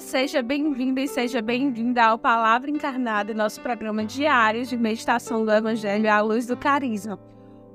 Seja 0.00 0.42
bem-vindo 0.42 1.00
e 1.00 1.08
seja 1.08 1.40
bem-vinda 1.40 2.04
ao 2.04 2.18
Palavra 2.18 2.70
Encarnada, 2.70 3.32
nosso 3.32 3.60
programa 3.62 4.04
diário 4.04 4.64
de 4.64 4.76
meditação 4.76 5.42
do 5.42 5.50
Evangelho 5.50 6.12
à 6.12 6.20
luz 6.20 6.46
do 6.46 6.56
carisma. 6.56 7.18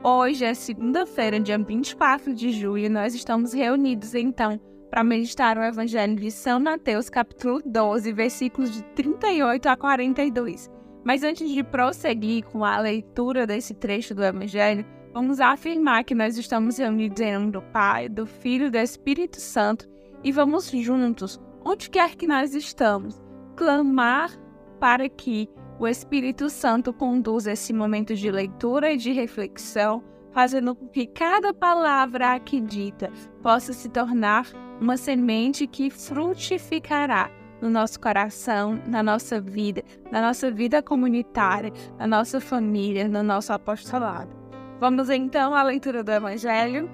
Hoje 0.04 0.46
é 0.46 0.54
segunda-feira, 0.54 1.40
dia 1.40 1.58
24 1.58 2.34
de 2.34 2.52
julho, 2.52 2.86
e 2.86 2.90
nós 2.90 3.16
estamos 3.16 3.54
reunidos 3.54 4.14
então 4.14 4.60
para 4.90 5.04
meditar 5.04 5.58
o 5.58 5.64
Evangelho 5.64 6.16
de 6.16 6.30
São 6.30 6.60
Mateus, 6.60 7.10
capítulo 7.10 7.60
12, 7.66 8.14
versículos 8.14 8.72
de 8.72 8.84
38 8.94 9.68
a 9.68 9.76
42. 9.76 10.70
Mas 11.04 11.24
antes 11.24 11.50
de 11.50 11.64
prosseguir 11.64 12.44
com 12.46 12.64
a 12.64 12.80
leitura 12.80 13.48
desse 13.48 13.74
trecho 13.74 14.14
do 14.14 14.24
Evangelho, 14.24 14.86
vamos 15.12 15.40
afirmar 15.40 16.04
que 16.04 16.14
nós 16.14 16.38
estamos 16.38 16.78
reunidos 16.78 17.20
em 17.20 17.34
nome 17.34 17.52
do 17.52 17.62
Pai, 17.64 18.08
do 18.08 18.28
Filho 18.28 18.68
e 18.68 18.70
do 18.70 18.78
Espírito 18.78 19.42
Santo 19.42 19.90
e 20.24 20.32
vamos 20.32 20.70
juntos 20.70 21.40
onde 21.64 21.90
quer 21.90 22.16
que 22.16 22.28
nós 22.28 22.54
estamos, 22.54 23.22
clamar 23.56 24.32
para 24.80 25.08
que 25.08 25.50
o 25.80 25.88
Espírito 25.88 26.50
Santo 26.50 26.94
conduza 26.94 27.52
esse 27.52 27.74
momento 27.74 28.16
de 28.16 28.32
leitura 28.32 28.92
e 28.92 28.98
de 28.98 29.12
reflexão, 29.12 30.04
fazendo 30.32 30.76
com 30.76 30.88
que 30.88 31.08
cada 31.08 31.54
palavra 31.54 32.34
aqui 32.34 32.62
dita 32.62 33.12
possa 33.42 33.74
se 33.74 33.90
tornar 33.90 34.48
uma 34.80 34.98
semente 34.98 35.68
que 35.68 35.90
frutificará 35.90 37.30
no 37.62 37.70
nosso 37.70 38.00
coração, 38.00 38.82
na 38.88 39.04
nossa 39.04 39.40
vida, 39.40 39.84
na 40.12 40.22
nossa 40.22 40.50
vida 40.50 40.82
comunitária, 40.82 41.72
na 41.98 42.08
nossa 42.08 42.42
família, 42.42 43.08
no 43.08 43.22
nosso 43.22 43.54
apostolado. 43.54 44.36
Vamos 44.80 45.10
então 45.10 45.54
à 45.54 45.62
leitura 45.62 46.04
do 46.04 46.12
Evangelho 46.12 46.90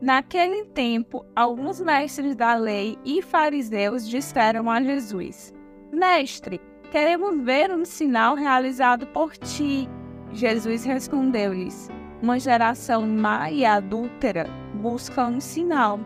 Naquele 0.00 0.64
tempo, 0.64 1.26
alguns 1.36 1.78
mestres 1.78 2.34
da 2.34 2.54
lei 2.54 2.98
e 3.04 3.20
fariseus 3.20 4.08
disseram 4.08 4.70
a 4.70 4.82
Jesus: 4.82 5.52
Mestre, 5.92 6.58
queremos 6.90 7.38
ver 7.44 7.70
um 7.70 7.84
sinal 7.84 8.34
realizado 8.34 9.06
por 9.08 9.36
ti. 9.36 9.86
Jesus 10.32 10.84
respondeu-lhes: 10.84 11.90
Uma 12.22 12.38
geração 12.38 13.06
má 13.06 13.50
e 13.50 13.66
adúltera 13.66 14.46
busca 14.74 15.26
um 15.26 15.38
sinal, 15.38 16.00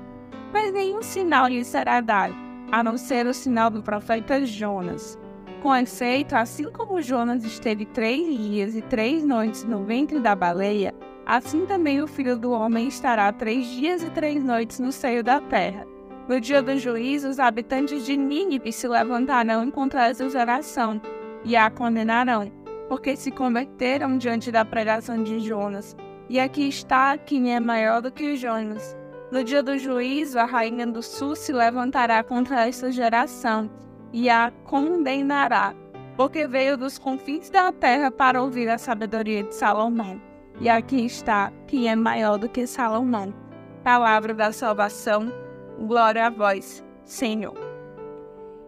mas 0.53 0.73
nenhum 0.73 1.01
sinal 1.01 1.47
lhe 1.47 1.64
será 1.64 2.01
dado, 2.01 2.34
a 2.73 2.83
não 2.83 2.98
ser 2.98 3.29
o 3.29 3.33
sinal 3.33 3.70
do 3.70 3.81
profeta 3.81 4.45
Jonas. 4.45 5.17
Com 5.62 5.75
efeito, 5.75 6.34
assim 6.34 6.64
como 6.64 7.01
Jonas 7.01 7.45
esteve 7.45 7.86
três 7.86 8.27
dias 8.27 8.75
e 8.75 8.83
três 8.83 9.25
noites 9.25 9.62
no 9.62 9.84
ventre 9.84 10.19
da 10.19 10.34
baleia, 10.34 10.92
Assim 11.27 11.64
também 11.64 12.03
o 12.03 12.06
filho 12.06 12.36
do 12.36 12.50
homem 12.50 12.86
estará 12.86 13.33
três 13.33 13.67
dias 13.67 14.03
e 14.03 14.11
três 14.11 14.42
noites 14.42 14.78
no 14.78 14.92
seio 14.92 15.25
da 15.25 15.41
terra. 15.41 15.86
No 16.28 16.41
dia 16.41 16.62
do 16.62 16.78
juízo, 16.78 17.28
os 17.28 17.39
habitantes 17.39 18.05
de 18.05 18.17
Nínive 18.17 18.72
se 18.72 18.86
levantarão 18.86 19.70
contra 19.70 20.08
essa 20.08 20.28
geração 20.28 21.00
e 21.45 21.56
a 21.56 21.70
condenarão, 21.70 22.50
porque 22.89 23.17
se 23.17 23.30
converteram 23.30 24.19
diante 24.19 24.50
da 24.50 24.64
pregação 24.64 25.22
de 25.22 25.41
Jonas. 25.41 25.97
E 26.28 26.41
aqui 26.41 26.69
está 26.69 27.17
quem 27.17 27.55
é 27.55 27.61
maior 27.61 28.00
do 28.02 28.11
que 28.11 28.36
Jonas. 28.36 28.97
No 29.30 29.42
dia 29.42 29.62
do 29.62 29.78
juízo, 29.78 30.39
a 30.39 30.45
rainha 30.45 30.86
do 30.86 31.02
sul 31.02 31.34
se 31.34 31.52
levantará 31.52 32.22
contra 32.22 32.67
essa 32.69 32.92
geração 32.92 33.70
e 34.12 34.30
a 34.30 34.52
condenará, 34.64 35.75
porque 36.17 36.47
veio 36.47 36.77
dos 36.77 36.98
confins 36.98 37.50
da 37.50 37.72
terra 37.72 38.11
para 38.11 38.42
ouvir 38.42 38.69
a 38.69 38.78
sabedoria 38.78 39.42
de 39.42 39.55
Salomão. 39.55 40.33
E 40.60 40.69
aqui 40.69 41.05
está 41.05 41.52
quem 41.66 41.88
é 41.88 41.97
maior 41.97 42.38
do 42.38 42.48
que 42.48 42.66
Salomão. 42.66 43.34
Palavra 43.83 44.33
da 44.33 44.52
salvação, 44.52 45.33
glória 45.80 46.27
a 46.27 46.30
vós, 46.30 46.84
Senhor. 47.05 47.55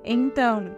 Então, 0.04 0.74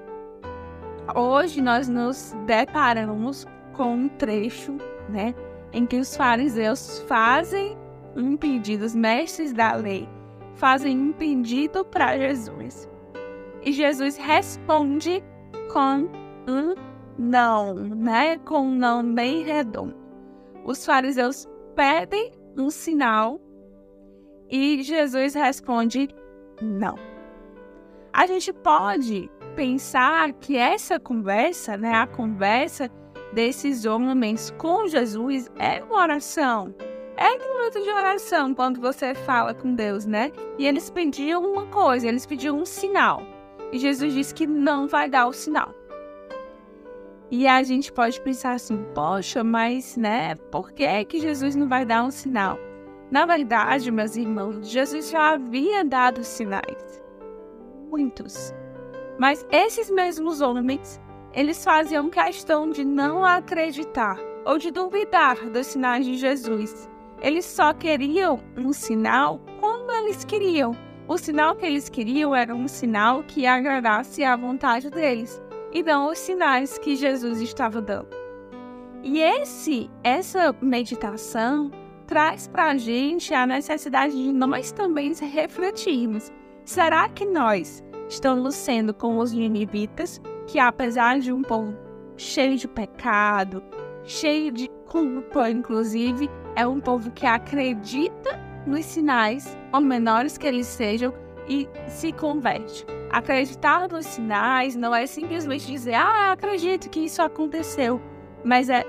hoje 1.15 1.62
nós 1.62 1.88
nos 1.88 2.37
deparamos 2.44 3.47
com 3.72 3.94
um 3.94 4.09
trecho, 4.09 4.77
né, 5.09 5.34
em 5.72 5.87
que 5.87 5.97
os 5.97 6.15
fariseus 6.15 7.00
fazem 7.09 7.77
um 8.15 8.37
pedido, 8.37 8.84
os 8.84 8.94
mestres 8.94 9.53
da 9.53 9.75
lei 9.75 10.09
fazem 10.56 10.99
um 10.99 11.12
pedido 11.12 11.84
para 11.84 12.19
Jesus. 12.19 12.88
E 13.62 13.72
Jesus 13.72 14.16
responde 14.16 15.22
com 15.72 16.09
um 16.47 16.75
não, 17.19 17.75
né, 17.75 18.38
com 18.38 18.60
um 18.60 18.75
não 18.75 19.15
bem 19.15 19.43
redondo 19.43 20.08
os 20.69 20.84
fariseus 20.84 21.49
pedem 21.75 22.31
um 22.55 22.69
sinal 22.69 23.41
e 24.51 24.83
Jesus 24.83 25.33
responde: 25.34 26.09
não. 26.61 26.97
A 28.12 28.27
gente 28.27 28.53
pode 28.53 29.31
pensar 29.57 30.33
que 30.34 30.59
essa 30.59 31.01
conversa, 31.01 31.77
né, 31.77 31.95
a 31.95 32.07
conversa 32.07 32.91
desses 33.33 33.87
homens 33.87 34.51
com 34.59 34.87
Jesus 34.87 35.51
é 35.59 35.83
uma 35.83 36.03
oração. 36.03 36.75
É 37.17 37.31
um 37.31 37.55
momento 37.55 37.83
de 37.83 37.91
oração 37.91 38.55
quando 38.55 38.78
você 38.81 39.15
fala 39.15 39.55
com 39.55 39.75
Deus, 39.75 40.05
né? 40.05 40.31
E 40.59 40.67
eles 40.67 40.91
pediam 40.91 41.43
uma 41.43 41.67
coisa, 41.67 42.07
eles 42.07 42.27
pediam 42.27 42.59
um 42.59 42.67
sinal. 42.67 43.23
E 43.73 43.78
Jesus 43.78 44.12
disse 44.12 44.34
que 44.34 44.47
não 44.47 44.87
vai 44.87 45.09
dar 45.09 45.27
o 45.27 45.33
sinal. 45.33 45.75
E 47.31 47.47
a 47.47 47.62
gente 47.62 47.93
pode 47.93 48.19
pensar 48.22 48.53
assim, 48.53 48.83
poxa, 48.94 49.44
mas 49.44 49.99
né, 49.99 50.34
por 50.50 50.72
que, 50.72 51.05
que 51.05 51.21
Jesus 51.21 51.55
não 51.55 51.69
vai 51.69 51.84
dar 51.84 52.03
um 52.05 52.11
sinal? 52.11 52.59
Na 53.11 53.27
verdade, 53.27 53.91
meus 53.91 54.16
irmãos, 54.16 54.66
Jesus 54.66 55.11
já 55.11 55.34
havia 55.34 55.84
dado 55.84 56.25
sinais. 56.25 57.03
Muitos. 57.91 58.55
Mas 59.19 59.47
esses 59.50 59.91
mesmos 59.91 60.41
homens, 60.41 60.99
eles 61.34 61.62
faziam 61.62 62.09
questão 62.09 62.71
de 62.71 62.83
não 62.83 63.22
acreditar 63.22 64.19
ou 64.47 64.56
de 64.56 64.71
duvidar 64.71 65.37
dos 65.50 65.66
sinais 65.66 66.06
de 66.06 66.16
Jesus. 66.16 66.89
Eles 67.21 67.45
só 67.45 67.75
queriam 67.75 68.41
um 68.56 68.72
sinal 68.72 69.39
como 69.60 69.93
eles 69.93 70.25
queriam. 70.25 70.75
O 71.06 71.19
sinal 71.19 71.56
que 71.56 71.66
eles 71.66 71.91
queriam 71.91 72.34
era 72.34 72.55
um 72.55 72.69
sinal 72.69 73.22
que 73.22 73.47
agradasse 73.47 74.25
à 74.25 74.34
vontade 74.34 74.89
deles 74.89 75.43
e 75.73 75.83
não 75.83 76.11
os 76.11 76.19
sinais 76.19 76.79
que 76.79 76.97
Jesus 76.97 77.41
estava 77.41 77.81
dando. 77.81 78.09
E 79.03 79.21
esse, 79.21 79.91
essa 80.03 80.55
meditação 80.61 81.71
traz 82.06 82.49
para 82.49 82.71
a 82.71 82.77
gente 82.77 83.34
a 83.34 83.47
necessidade 83.47 84.12
de 84.12 84.33
nós 84.33 84.73
também 84.73 85.12
refletirmos. 85.15 86.33
Será 86.65 87.09
que 87.09 87.25
nós 87.25 87.84
estamos 88.09 88.55
sendo 88.55 88.93
como 88.93 89.21
os 89.21 89.33
ninivitas, 89.33 90.21
que 90.47 90.59
apesar 90.59 91.21
de 91.21 91.33
um 91.33 91.43
povo 91.43 91.77
cheio 92.17 92.57
de 92.57 92.67
pecado, 92.67 93.62
cheio 94.05 94.51
de 94.51 94.69
culpa, 94.89 95.51
inclusive, 95.51 96.28
é 96.57 96.67
um 96.67 96.81
povo 96.81 97.11
que 97.11 97.27
acredita 97.27 98.39
nos 98.67 98.84
sinais, 98.84 99.57
ou 99.73 99.81
menores 99.81 100.37
que 100.37 100.47
eles 100.47 100.67
sejam, 100.67 101.12
e 101.49 101.69
se 101.87 102.12
converte? 102.12 102.84
Acreditar 103.11 103.89
nos 103.89 104.07
sinais 104.07 104.77
não 104.77 104.95
é 104.95 105.07
simplesmente 105.07 105.67
dizer, 105.67 105.95
ah, 105.95 106.33
acredito 106.33 106.91
que 106.91 107.01
isso 107.01 107.23
aconteceu, 107.23 108.01
mas 108.45 108.69
é 108.69 108.85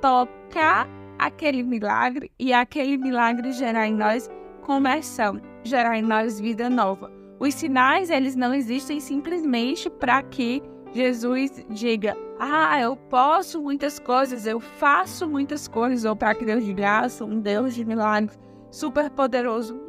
tocar 0.00 0.88
aquele 1.18 1.62
milagre 1.62 2.30
e 2.38 2.52
aquele 2.52 2.96
milagre 2.96 3.52
gerar 3.52 3.86
em 3.86 3.94
nós 3.94 4.30
conversão, 4.62 5.40
gerar 5.62 5.98
em 5.98 6.02
nós 6.02 6.40
vida 6.40 6.70
nova. 6.70 7.10
Os 7.38 7.54
sinais, 7.54 8.10
eles 8.10 8.36
não 8.36 8.54
existem 8.54 9.00
simplesmente 9.00 9.90
para 9.90 10.22
que 10.22 10.62
Jesus 10.92 11.64
diga, 11.68 12.16
ah, 12.38 12.80
eu 12.80 12.96
posso 12.96 13.60
muitas 13.60 13.98
coisas, 13.98 14.46
eu 14.46 14.60
faço 14.60 15.28
muitas 15.28 15.66
coisas, 15.66 16.04
ou 16.04 16.14
para 16.14 16.34
que 16.34 16.44
Deus 16.44 16.64
ah, 16.84 17.08
sou 17.08 17.28
um 17.28 17.40
Deus 17.40 17.74
de 17.74 17.84
milagres 17.84 18.38
super 18.70 19.10
poderoso. 19.10 19.80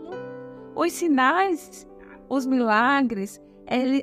Os 0.76 0.92
sinais, 0.92 1.88
os 2.28 2.46
milagres, 2.46 3.40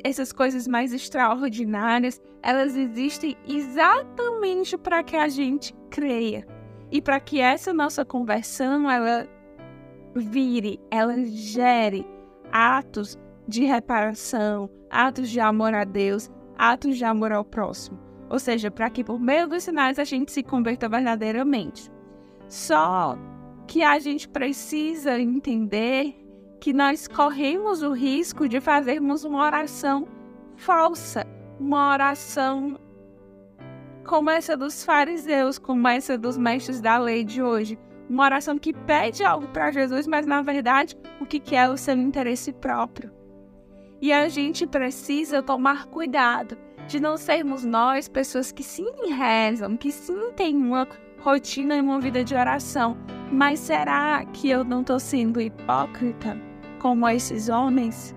essas 0.05 0.33
coisas 0.33 0.67
mais 0.67 0.93
extraordinárias, 0.93 2.21
elas 2.43 2.77
existem 2.77 3.37
exatamente 3.47 4.77
para 4.77 5.03
que 5.03 5.17
a 5.17 5.29
gente 5.29 5.75
creia 5.91 6.47
e 6.91 7.01
para 7.01 7.21
que 7.21 7.41
essa 7.41 7.73
nossa 7.73 8.05
conversão 8.05 8.91
ela 8.91 9.29
vire, 10.15 10.81
ela 10.91 11.17
gere 11.25 12.07
atos 12.51 13.19
de 13.47 13.65
reparação, 13.65 14.69
atos 14.91 15.31
de 15.31 15.41
amor 15.41 15.75
a 15.75 15.85
Deus, 15.85 16.31
atos 16.57 16.97
de 16.97 17.05
amor 17.05 17.33
ao 17.33 17.45
próximo. 17.45 17.99
Ou 18.29 18.39
seja, 18.39 18.71
para 18.71 18.91
que 18.91 19.05
por 19.05 19.21
meio 19.21 19.49
dos 19.49 19.65
sinais 19.65 19.99
a 19.99 20.05
gente 20.05 20.33
se 20.33 20.43
converta 20.43 20.89
verdadeiramente. 20.89 21.91
Só 22.49 23.17
que 23.67 23.83
a 23.83 23.99
gente 23.99 24.29
precisa 24.29 25.19
entender 25.19 26.22
que 26.63 26.73
nós 26.73 27.09
corremos 27.09 27.83
o 27.83 27.91
risco 27.91 28.49
de 28.49 28.61
fazermos 28.61 29.25
uma 29.25 29.45
oração 29.45 30.07
falsa, 30.55 31.27
uma 31.59 31.91
oração 31.91 32.79
como 34.07 34.31
essa 34.31 34.57
dos 34.57 34.85
fariseus, 34.85 35.59
como 35.59 35.89
essa 35.89 36.17
dos 36.17 36.39
mestres 36.39 36.81
da 36.81 36.99
lei 36.99 37.25
de 37.25 37.43
hoje. 37.43 37.77
Uma 38.09 38.27
oração 38.27 38.57
que 38.57 38.73
pede 38.73 39.25
algo 39.25 39.49
para 39.49 39.73
Jesus, 39.73 40.07
mas 40.07 40.25
na 40.25 40.41
verdade 40.41 40.97
o 41.21 41.27
que 41.27 41.41
quer 41.41 41.67
é 41.67 41.69
o 41.69 41.77
seu 41.77 41.97
interesse 41.97 42.53
próprio. 42.53 43.11
E 44.01 44.13
a 44.13 44.29
gente 44.29 44.65
precisa 44.65 45.43
tomar 45.43 45.87
cuidado 45.87 46.57
de 46.87 47.01
não 47.01 47.17
sermos 47.17 47.65
nós 47.65 48.07
pessoas 48.07 48.53
que 48.53 48.63
sim 48.63 48.87
rezam, 49.13 49.77
que 49.77 49.91
sim 49.91 50.31
têm 50.37 50.55
uma 50.55 50.87
rotina 51.19 51.75
e 51.75 51.81
uma 51.81 52.01
vida 52.01 52.23
de 52.23 52.37
oração. 52.37 52.97
Mas 53.33 53.59
será 53.59 54.25
que 54.27 54.49
eu 54.49 54.63
não 54.63 54.83
estou 54.83 55.01
sendo 55.01 55.41
hipócrita 55.41 56.52
como 56.83 57.09
esses 57.09 57.49
homens 57.49 58.13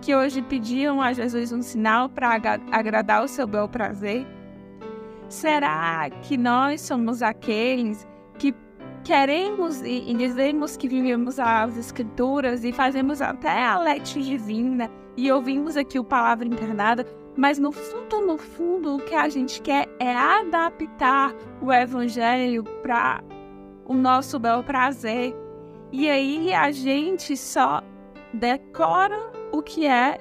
que 0.00 0.16
hoje 0.16 0.40
pediam 0.40 1.02
a 1.02 1.12
Jesus 1.12 1.52
um 1.52 1.60
sinal 1.60 2.08
para 2.08 2.40
agradar 2.72 3.22
o 3.22 3.28
seu 3.28 3.46
bel 3.46 3.68
prazer? 3.68 4.26
Será 5.28 6.08
que 6.22 6.38
nós 6.38 6.80
somos 6.80 7.20
aqueles 7.20 8.08
que 8.38 8.54
queremos 9.04 9.82
e, 9.82 10.10
e 10.10 10.14
dizemos 10.14 10.78
que 10.78 10.88
vivemos 10.88 11.38
as 11.38 11.76
Escrituras 11.76 12.64
e 12.64 12.72
fazemos 12.72 13.20
até 13.20 13.62
a 13.62 13.78
lete 13.78 14.22
divina 14.22 14.90
e 15.14 15.30
ouvimos 15.30 15.76
aqui 15.76 15.98
o 15.98 16.04
Palavra 16.04 16.46
Encarnada, 16.46 17.06
mas 17.36 17.58
no 17.58 17.70
fundo, 17.70 18.26
no 18.26 18.38
fundo, 18.38 18.96
o 18.96 18.98
que 18.98 19.14
a 19.14 19.28
gente 19.28 19.60
quer 19.60 19.88
é 20.00 20.14
adaptar 20.14 21.34
o 21.60 21.70
Evangelho 21.70 22.64
para 22.82 23.22
o 23.84 23.92
nosso 23.92 24.38
bel 24.38 24.62
prazer. 24.62 25.34
E 25.92 26.08
aí 26.08 26.54
a 26.54 26.70
gente 26.70 27.36
só 27.36 27.82
decora 28.36 29.32
o 29.50 29.62
que 29.62 29.86
é 29.86 30.20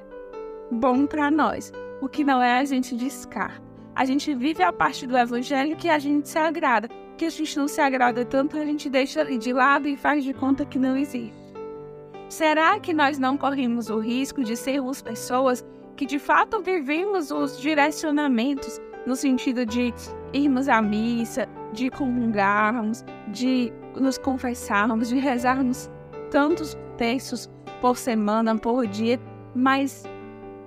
bom 0.72 1.06
para 1.06 1.30
nós. 1.30 1.72
O 2.02 2.10
que 2.10 2.24
não 2.24 2.42
é, 2.42 2.60
a 2.60 2.66
gente 2.66 2.96
descarta. 2.96 3.64
A 3.96 4.04
gente 4.04 4.34
vive 4.34 4.64
a 4.64 4.74
parte 4.74 5.08
do 5.08 5.18
evangelho 5.18 5.76
que 5.76 5.90
a 5.90 6.00
gente 6.00 6.28
se 6.28 6.38
agrada. 6.38 6.90
Que 7.18 7.26
a 7.26 7.30
gente 7.30 7.58
não 7.58 7.68
se 7.68 7.80
agrada 7.80 8.26
tanto, 8.26 8.58
a 8.58 8.66
gente 8.66 8.90
deixa 8.90 9.22
ali 9.22 9.38
de 9.38 9.54
lado 9.54 9.88
e 9.88 9.96
faz 9.96 10.24
de 10.24 10.34
conta 10.34 10.66
que 10.66 10.78
não 10.78 10.98
existe. 10.98 11.34
Será 12.28 12.80
que 12.80 12.94
nós 12.94 13.18
não 13.18 13.38
corremos 13.38 13.90
o 13.90 14.00
risco 14.00 14.44
de 14.44 14.58
sermos 14.58 15.02
pessoas 15.02 15.64
que 15.96 16.06
de 16.06 16.20
fato 16.20 16.62
vivemos 16.62 17.32
os 17.32 17.60
direcionamentos 17.60 18.82
no 19.06 19.16
sentido 19.16 19.66
de 19.66 19.94
irmos 20.34 20.68
à 20.68 20.82
missa, 20.82 21.48
de 21.72 21.90
comungarmos, 21.90 23.06
de 23.30 23.72
nos 23.96 24.18
confessarmos, 24.18 25.08
de 25.08 25.18
rezarmos 25.18 25.90
tantos 26.30 26.76
textos 26.98 27.50
por 27.82 27.98
semana, 27.98 28.58
por 28.58 28.88
dia, 28.88 29.20
mas 29.54 30.04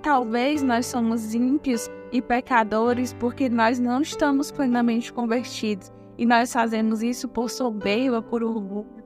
talvez 0.01 0.63
nós 0.63 0.85
somos 0.85 1.33
ímpios 1.33 1.89
e 2.11 2.21
pecadores 2.21 3.13
porque 3.13 3.49
nós 3.49 3.79
não 3.79 4.01
estamos 4.01 4.51
plenamente 4.51 5.13
convertidos 5.13 5.91
e 6.17 6.25
nós 6.25 6.51
fazemos 6.51 7.01
isso 7.01 7.27
por 7.27 7.49
soberba, 7.49 8.21
por 8.21 8.43
orgulho. 8.43 8.99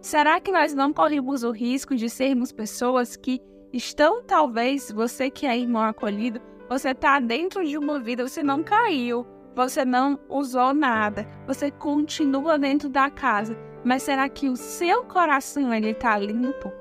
Será 0.00 0.38
que 0.40 0.52
nós 0.52 0.74
não 0.74 0.92
corremos 0.92 1.42
o 1.42 1.50
risco 1.50 1.94
de 1.94 2.08
sermos 2.10 2.52
pessoas 2.52 3.16
que 3.16 3.40
estão, 3.72 4.22
talvez, 4.22 4.90
você 4.90 5.30
que 5.30 5.46
é 5.46 5.58
irmão 5.58 5.82
acolhido, 5.82 6.40
você 6.68 6.90
está 6.90 7.18
dentro 7.18 7.64
de 7.64 7.76
uma 7.76 7.98
vida, 7.98 8.26
você 8.26 8.42
não 8.42 8.62
caiu, 8.62 9.26
você 9.54 9.84
não 9.84 10.18
usou 10.28 10.72
nada, 10.74 11.26
você 11.46 11.70
continua 11.70 12.58
dentro 12.58 12.88
da 12.88 13.10
casa, 13.10 13.56
mas 13.84 14.02
será 14.02 14.28
que 14.28 14.48
o 14.48 14.56
seu 14.56 15.04
coração 15.04 15.72
ele 15.72 15.90
está 15.90 16.18
limpo? 16.18 16.72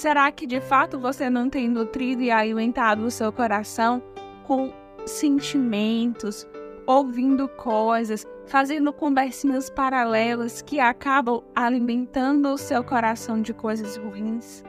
Será 0.00 0.32
que 0.32 0.46
de 0.46 0.62
fato 0.62 0.98
você 0.98 1.28
não 1.28 1.50
tem 1.50 1.68
nutrido 1.68 2.22
e 2.22 2.30
alimentado 2.30 3.04
o 3.04 3.10
seu 3.10 3.30
coração 3.30 4.02
com 4.44 4.72
sentimentos, 5.04 6.48
ouvindo 6.86 7.46
coisas, 7.46 8.26
fazendo 8.46 8.94
conversinhas 8.94 9.68
paralelas 9.68 10.62
que 10.62 10.80
acabam 10.80 11.42
alimentando 11.54 12.48
o 12.48 12.56
seu 12.56 12.82
coração 12.82 13.42
de 13.42 13.52
coisas 13.52 13.98
ruins? 13.98 14.64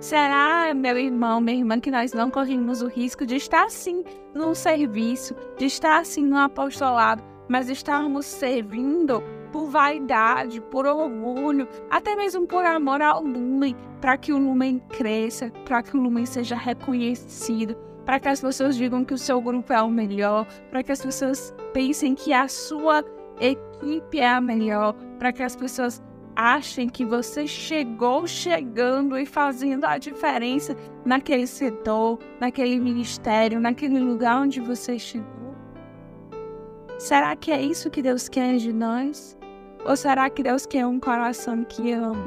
Será, 0.00 0.74
meu 0.74 0.98
irmão, 0.98 1.40
minha 1.40 1.56
irmã, 1.56 1.80
que 1.80 1.90
nós 1.90 2.12
não 2.12 2.30
corremos 2.30 2.82
o 2.82 2.88
risco 2.88 3.24
de 3.24 3.36
estar 3.36 3.70
sim 3.70 4.04
num 4.34 4.54
serviço, 4.54 5.34
de 5.56 5.64
estar 5.64 6.04
sim 6.04 6.26
no 6.26 6.36
apostolado, 6.36 7.24
mas 7.48 7.68
estarmos 7.68 8.26
servindo 8.26 9.22
por 9.52 9.70
vaidade, 9.70 10.60
por 10.60 10.86
orgulho, 10.86 11.66
até 11.90 12.14
mesmo 12.14 12.46
por 12.46 12.64
amor 12.64 13.00
ao 13.00 13.22
lumen, 13.22 13.74
para 14.00 14.16
que 14.16 14.32
o 14.32 14.38
lumen 14.38 14.80
cresça, 14.90 15.50
para 15.64 15.82
que 15.82 15.96
o 15.96 16.00
lumen 16.00 16.26
seja 16.26 16.54
reconhecido, 16.54 17.74
para 18.04 18.20
que 18.20 18.28
as 18.28 18.40
pessoas 18.40 18.76
digam 18.76 19.04
que 19.04 19.14
o 19.14 19.18
seu 19.18 19.40
grupo 19.40 19.72
é 19.72 19.82
o 19.82 19.90
melhor, 19.90 20.46
para 20.70 20.82
que 20.82 20.92
as 20.92 21.02
pessoas 21.02 21.54
pensem 21.72 22.14
que 22.14 22.32
a 22.32 22.48
sua 22.48 23.04
equipe 23.40 24.18
é 24.18 24.28
a 24.28 24.40
melhor, 24.40 24.94
para 25.18 25.32
que 25.32 25.42
as 25.42 25.56
pessoas 25.56 26.02
achem 26.34 26.88
que 26.88 27.04
você 27.04 27.46
chegou 27.46 28.26
chegando 28.26 29.18
e 29.18 29.26
fazendo 29.26 29.84
a 29.84 29.98
diferença 29.98 30.76
naquele 31.04 31.48
setor, 31.48 32.18
naquele 32.38 32.78
ministério, 32.78 33.58
naquele 33.58 33.98
lugar 33.98 34.42
onde 34.42 34.60
você 34.60 34.98
chegou? 34.98 35.37
Será 36.98 37.36
que 37.36 37.52
é 37.52 37.62
isso 37.62 37.90
que 37.90 38.02
Deus 38.02 38.28
quer 38.28 38.56
de 38.56 38.72
nós? 38.72 39.38
Ou 39.86 39.96
será 39.96 40.28
que 40.28 40.42
Deus 40.42 40.66
quer 40.66 40.84
um 40.84 40.98
coração 40.98 41.64
que 41.64 41.92
ama? 41.92 42.26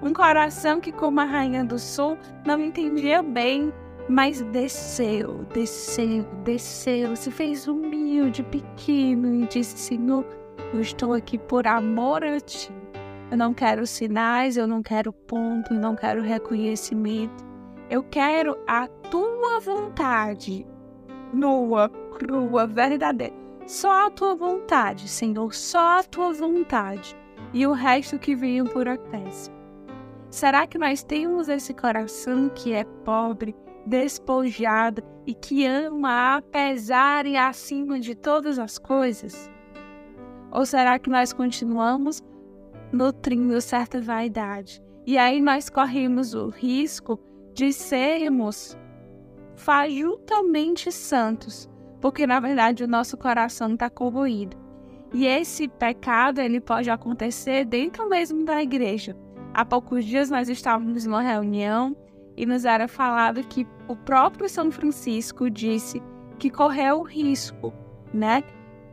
Um 0.00 0.12
coração 0.12 0.80
que, 0.80 0.92
como 0.92 1.18
a 1.20 1.24
rainha 1.24 1.64
do 1.64 1.76
sul, 1.76 2.16
não 2.46 2.60
entendia 2.60 3.20
bem, 3.20 3.72
mas 4.08 4.42
desceu, 4.42 5.44
desceu, 5.52 6.24
desceu, 6.44 7.16
se 7.16 7.32
fez 7.32 7.66
humilde, 7.66 8.44
pequeno 8.44 9.42
e 9.42 9.46
disse: 9.48 9.76
Senhor, 9.76 10.24
eu 10.72 10.80
estou 10.80 11.12
aqui 11.12 11.36
por 11.36 11.66
amor 11.66 12.22
a 12.22 12.38
ti. 12.38 12.72
Eu 13.28 13.36
não 13.36 13.52
quero 13.52 13.84
sinais, 13.88 14.56
eu 14.56 14.68
não 14.68 14.84
quero 14.84 15.12
ponto, 15.12 15.74
eu 15.74 15.80
não 15.80 15.96
quero 15.96 16.22
reconhecimento. 16.22 17.44
Eu 17.90 18.04
quero 18.04 18.56
a 18.68 18.86
tua 18.86 19.58
vontade, 19.58 20.64
nua, 21.32 21.88
crua, 21.88 22.68
verdadeira. 22.68 23.49
Só 23.70 24.08
a 24.08 24.10
tua 24.10 24.34
vontade, 24.34 25.06
Senhor, 25.06 25.54
só 25.54 26.00
a 26.00 26.02
tua 26.02 26.32
vontade. 26.32 27.16
E 27.54 27.64
o 27.68 27.72
resto 27.72 28.18
que 28.18 28.34
veio 28.34 28.64
por 28.64 28.88
acréscimo. 28.88 29.54
Será 30.28 30.66
que 30.66 30.76
nós 30.76 31.04
temos 31.04 31.48
esse 31.48 31.72
coração 31.72 32.48
que 32.48 32.72
é 32.72 32.82
pobre, 33.04 33.54
despojado 33.86 35.04
e 35.24 35.32
que 35.32 35.64
ama 35.64 36.38
apesar 36.38 37.26
e 37.26 37.36
acima 37.36 38.00
de 38.00 38.16
todas 38.16 38.58
as 38.58 38.76
coisas? 38.76 39.48
Ou 40.50 40.66
será 40.66 40.98
que 40.98 41.08
nós 41.08 41.32
continuamos 41.32 42.20
nutrindo 42.92 43.60
certa 43.60 44.00
vaidade. 44.00 44.82
E 45.06 45.16
aí 45.16 45.40
nós 45.40 45.70
corremos 45.70 46.34
o 46.34 46.48
risco 46.48 47.20
de 47.54 47.72
sermos 47.72 48.76
fajuntamente 49.54 50.90
santos, 50.90 51.69
porque 52.00 52.26
na 52.26 52.40
verdade 52.40 52.84
o 52.84 52.88
nosso 52.88 53.16
coração 53.16 53.74
está 53.74 53.90
corroído. 53.90 54.56
E 55.12 55.26
esse 55.26 55.66
pecado 55.68 56.40
ele 56.40 56.60
pode 56.60 56.88
acontecer 56.88 57.64
dentro 57.64 58.08
mesmo 58.08 58.44
da 58.44 58.62
igreja. 58.62 59.16
Há 59.52 59.64
poucos 59.64 60.04
dias 60.04 60.30
nós 60.30 60.48
estávamos 60.48 61.04
numa 61.04 61.22
reunião 61.22 61.96
e 62.36 62.46
nos 62.46 62.64
era 62.64 62.86
falado 62.86 63.42
que 63.42 63.66
o 63.88 63.96
próprio 63.96 64.48
São 64.48 64.70
Francisco 64.70 65.50
disse 65.50 66.00
que 66.38 66.48
correu 66.48 67.00
o 67.00 67.02
risco, 67.02 67.72
né, 68.14 68.42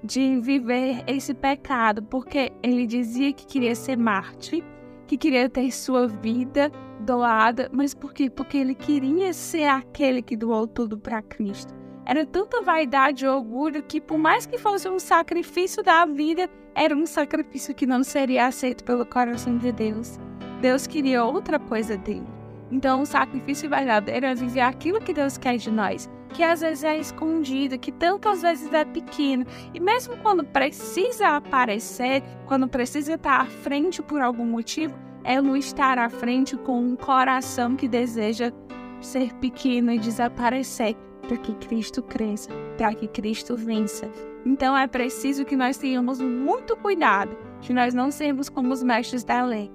de 0.04 0.40
viver 0.42 1.04
esse 1.08 1.34
pecado, 1.34 2.02
porque 2.04 2.52
ele 2.64 2.86
dizia 2.88 3.32
que 3.32 3.46
queria 3.46 3.76
ser 3.76 3.98
mártir, 3.98 4.64
que 5.06 5.18
queria 5.18 5.50
ter 5.50 5.72
sua 5.72 6.08
vida 6.08 6.72
doada, 7.00 7.70
mas 7.72 7.94
por 7.94 8.14
quê? 8.14 8.30
Porque 8.30 8.58
ele 8.58 8.76
queria 8.76 9.32
ser 9.34 9.66
aquele 9.66 10.22
que 10.22 10.36
doou 10.36 10.68
tudo 10.68 10.98
para 10.98 11.22
Cristo. 11.22 11.74
Era 12.10 12.26
tanta 12.26 12.62
vaidade 12.62 13.26
e 13.26 13.28
orgulho 13.28 13.84
que, 13.84 14.00
por 14.00 14.18
mais 14.18 14.46
que 14.46 14.58
fosse 14.58 14.88
um 14.88 14.98
sacrifício 14.98 15.84
da 15.84 16.06
vida, 16.06 16.50
era 16.74 16.96
um 16.96 17.06
sacrifício 17.06 17.76
que 17.76 17.86
não 17.86 18.02
seria 18.02 18.48
aceito 18.48 18.86
pelo 18.86 19.06
coração 19.06 19.58
de 19.58 19.74
Deus. 19.74 20.18
Deus 20.62 20.88
queria 20.88 21.26
outra 21.26 21.60
coisa 21.60 21.98
dele. 21.98 22.26
Então, 22.72 23.02
o 23.02 23.06
sacrifício 23.06 23.70
verdadeiro 23.70 24.26
é 24.26 24.34
viver 24.34 24.62
aquilo 24.62 25.02
que 25.02 25.14
Deus 25.14 25.38
quer 25.38 25.58
de 25.58 25.70
nós, 25.70 26.10
que 26.30 26.44
às 26.44 26.62
vezes 26.62 26.86
é 26.86 26.98
escondido, 26.98 27.78
que 27.78 27.92
tantas 27.92 28.42
vezes 28.42 28.72
é 28.72 28.86
pequeno. 28.86 29.46
E 29.74 29.80
mesmo 29.82 30.16
quando 30.16 30.46
precisa 30.46 31.36
aparecer, 31.36 32.24
quando 32.46 32.70
precisa 32.70 33.16
estar 33.16 33.42
à 33.42 33.46
frente 33.46 34.02
por 34.02 34.22
algum 34.22 34.46
motivo, 34.46 34.98
é 35.26 35.42
não 35.42 35.58
estar 35.58 35.98
à 35.98 36.08
frente 36.08 36.56
com 36.56 36.80
um 36.80 36.96
coração 36.96 37.76
que 37.76 37.86
deseja 37.86 38.54
ser 39.02 39.34
pequeno 39.36 39.92
e 39.92 40.00
desaparecer 40.00 40.96
para 41.28 41.38
que 41.38 41.54
Cristo 41.56 42.02
cresça, 42.02 42.50
para 42.78 42.94
que 42.96 43.08
Cristo 43.08 43.56
vença. 43.56 44.10
Então 44.46 44.76
é 44.76 44.88
preciso 44.88 45.44
que 45.46 45.56
nós 45.56 45.78
tenhamos 45.78 46.22
muito 46.22 46.76
cuidado 46.78 47.38
de 47.60 47.74
nós 47.74 47.94
não 47.94 48.10
sermos 48.10 48.50
como 48.50 48.74
os 48.74 48.82
mestres 48.82 49.24
da 49.24 49.44
lei, 49.44 49.70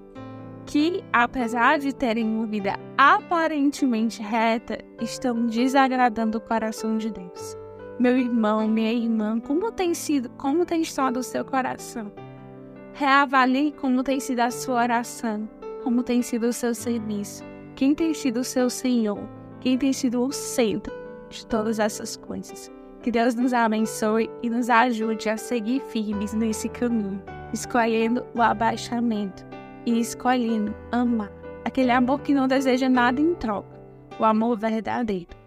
que, 0.65 1.05
apesar 1.13 1.79
de 1.79 1.93
terem 1.93 2.25
uma 2.25 2.47
vida 2.47 2.79
aparentemente 2.97 4.23
reta, 4.23 4.79
estão 5.01 5.47
desagradando 5.47 6.39
o 6.39 6.41
coração 6.41 6.97
de 6.97 7.11
Deus. 7.11 7.57
Meu 7.99 8.17
irmão, 8.17 8.67
minha 8.67 8.93
irmã, 8.93 9.39
como 9.39 9.71
tem 9.71 9.93
sido, 9.93 10.31
como 10.31 10.65
tem 10.65 10.81
estado 10.81 11.19
o 11.19 11.23
seu 11.23 11.45
coração? 11.45 12.11
Reavalie 12.95 13.73
como 13.73 14.03
tem 14.03 14.21
sido 14.21 14.41
a 14.41 14.51
sua 14.51 14.83
oração, 14.83 15.49
como 15.83 16.03
tem 16.03 16.23
sido 16.23 16.47
o 16.47 16.53
seu 16.53 16.75
serviço, 16.75 17.45
quem 17.75 17.95
tem 17.95 18.15
sido 18.15 18.41
o 18.41 18.45
seu 18.45 18.71
Senhor, 18.71 19.19
quem 19.61 19.77
tem 19.77 19.93
sido 19.93 20.23
o 20.23 20.33
centro 20.33 21.02
de 21.33 21.47
todas 21.47 21.79
essas 21.79 22.17
coisas. 22.17 22.71
Que 23.03 23.11
Deus 23.11 23.35
nos 23.35 23.53
abençoe 23.53 24.31
e 24.43 24.49
nos 24.49 24.71
ajude 24.71 25.29
a 25.29 25.37
seguir 25.37 25.81
firmes 25.89 26.33
nesse 26.33 26.69
caminho, 26.69 27.23
escolhendo 27.53 28.25
o 28.35 28.41
abaixamento 28.41 29.45
e 29.85 29.99
escolhendo 29.99 30.75
amar 30.93 31.43
aquele 31.65 31.91
amor 31.91 32.21
que 32.21 32.35
não 32.35 32.47
deseja 32.47 32.89
nada 32.89 33.21
em 33.21 33.35
troca, 33.35 33.81
o 34.19 34.25
amor 34.25 34.59
verdadeiro. 34.59 35.42